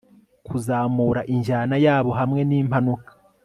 kuzamura 0.47 1.21
injyana 1.33 1.75
yabo 1.85 2.11
hamwe 2.19 2.41
nimpanuka 2.49 3.11